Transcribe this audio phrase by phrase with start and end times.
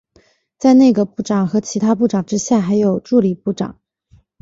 [0.57, 3.79] 在内阁部长和其他部长之下还有助理部长。